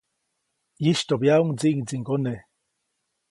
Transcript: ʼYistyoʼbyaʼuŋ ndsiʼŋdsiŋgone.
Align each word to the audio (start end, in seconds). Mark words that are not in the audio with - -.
ʼYistyoʼbyaʼuŋ 0.83 1.49
ndsiʼŋdsiŋgone. 1.53 2.33